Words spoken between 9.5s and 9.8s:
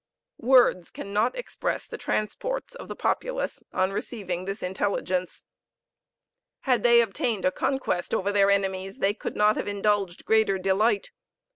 have